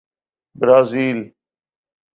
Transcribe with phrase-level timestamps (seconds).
[0.55, 1.33] Brazil